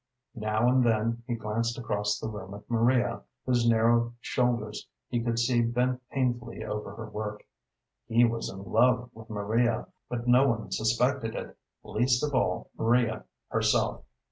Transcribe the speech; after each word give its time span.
Now 0.33 0.67
and 0.67 0.83
then 0.83 1.21
he 1.27 1.35
glanced 1.35 1.77
across 1.77 2.17
the 2.17 2.27
room 2.27 2.55
at 2.55 2.67
Maria, 2.67 3.21
whose 3.45 3.69
narrow 3.69 4.15
shoulders 4.19 4.87
he 5.09 5.21
could 5.21 5.37
see 5.37 5.61
bent 5.61 6.01
painfully 6.09 6.63
over 6.65 6.95
her 6.95 7.07
work. 7.07 7.45
He 8.07 8.25
was 8.25 8.49
in 8.49 8.63
love 8.63 9.11
with 9.13 9.29
Maria, 9.29 9.85
but 10.09 10.27
no 10.27 10.47
one 10.47 10.71
suspected 10.71 11.35
it, 11.35 11.55
least 11.83 12.23
of 12.23 12.33
all 12.33 12.71
Maria 12.75 13.25
herself. 13.49 14.03